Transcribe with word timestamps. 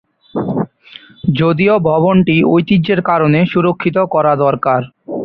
যদিও 1.35 1.75
ভবনটি 1.89 2.35
ঐতিহ্যের 2.53 2.99
কারণে 3.09 3.39
সুরক্ষিত 3.51 3.97
করা 4.13 4.33
দরকার। 4.45 4.81